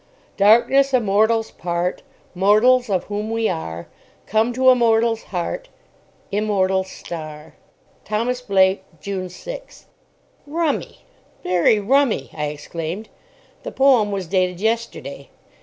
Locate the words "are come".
3.47-4.51